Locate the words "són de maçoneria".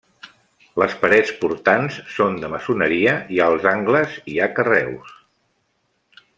2.15-3.15